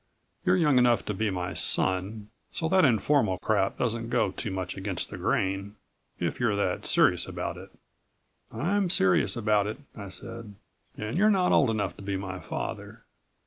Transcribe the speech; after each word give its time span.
You're 0.43 0.55
young 0.57 0.79
enough 0.79 1.05
to 1.05 1.13
be 1.13 1.29
my 1.29 1.53
son, 1.53 2.31
so 2.51 2.67
that 2.69 2.83
informal 2.85 3.37
crap 3.37 3.77
doesn't 3.77 4.09
go 4.09 4.31
too 4.31 4.49
much 4.49 4.75
against 4.75 5.11
the 5.11 5.17
grain, 5.19 5.75
if 6.17 6.39
you're 6.39 6.55
that 6.55 6.87
serious 6.87 7.27
about 7.27 7.55
it." 7.55 7.69
"I'm 8.51 8.89
serious 8.89 9.35
about 9.37 9.67
it," 9.67 9.77
I 9.95 10.09
said. 10.09 10.55
"And 10.97 11.17
you're 11.19 11.29
not 11.29 11.51
old 11.51 11.69
enough 11.69 11.95
to 11.97 12.01
be 12.01 12.17
my 12.17 12.39
father. 12.39 13.03